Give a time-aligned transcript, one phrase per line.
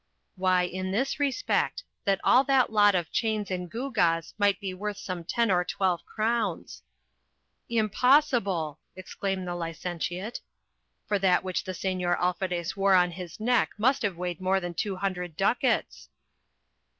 [0.35, 4.97] Why, in this respect, that all that lot of chains and gewgaws might be worth
[4.97, 6.81] some ten or twelve crowns.
[7.69, 10.39] "Impossible!" exclaimed the licentiate;
[11.05, 14.73] "for that which the Señor Alferez wore on his neck must have weighed more than
[14.73, 16.09] two hundred ducats."